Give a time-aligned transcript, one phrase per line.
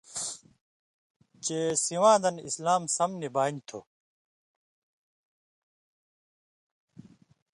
[1.43, 3.79] چے سیواں دن اِسلام سم نی بانیۡ تھُو؛